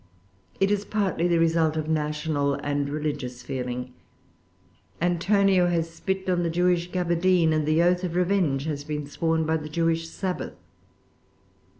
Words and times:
It 0.59 0.71
is 0.71 0.83
partly 0.83 1.27
the 1.27 1.37
result 1.37 1.77
of 1.77 1.87
national 1.87 2.55
and 2.55 2.89
religious 2.89 3.43
feeling: 3.43 3.93
Antonio 4.99 5.67
has 5.67 5.91
spit 5.91 6.27
on 6.27 6.41
the 6.41 6.49
Jewish 6.49 6.89
gaberdine; 6.91 7.53
and 7.53 7.67
the 7.67 7.83
oath 7.83 8.03
of 8.03 8.15
revenge 8.15 8.65
has 8.65 8.83
been 8.83 9.05
sworn 9.05 9.45
by 9.45 9.57
the 9.57 9.69
Jewish 9.69 10.09
Sabbath. 10.09 10.55